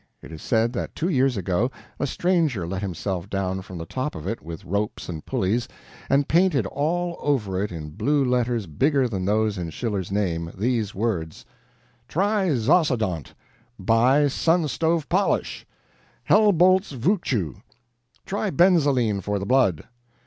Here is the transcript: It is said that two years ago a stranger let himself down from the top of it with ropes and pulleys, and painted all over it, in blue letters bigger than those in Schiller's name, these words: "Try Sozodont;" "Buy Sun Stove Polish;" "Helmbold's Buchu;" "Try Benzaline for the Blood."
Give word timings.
It 0.23 0.31
is 0.31 0.41
said 0.41 0.73
that 0.73 0.95
two 0.95 1.09
years 1.09 1.37
ago 1.37 1.69
a 1.99 2.07
stranger 2.07 2.65
let 2.65 2.81
himself 2.81 3.29
down 3.29 3.61
from 3.61 3.77
the 3.77 3.85
top 3.85 4.15
of 4.15 4.25
it 4.25 4.41
with 4.41 4.65
ropes 4.65 5.07
and 5.07 5.23
pulleys, 5.23 5.67
and 6.09 6.27
painted 6.27 6.65
all 6.65 7.17
over 7.19 7.61
it, 7.63 7.71
in 7.71 7.91
blue 7.91 8.25
letters 8.25 8.65
bigger 8.65 9.07
than 9.07 9.25
those 9.25 9.59
in 9.59 9.69
Schiller's 9.69 10.11
name, 10.11 10.51
these 10.57 10.95
words: 10.95 11.45
"Try 12.07 12.47
Sozodont;" 12.49 13.35
"Buy 13.77 14.27
Sun 14.27 14.67
Stove 14.69 15.07
Polish;" 15.07 15.67
"Helmbold's 16.27 16.93
Buchu;" 16.93 17.57
"Try 18.25 18.49
Benzaline 18.49 19.21
for 19.21 19.37
the 19.37 19.45
Blood." 19.45 19.83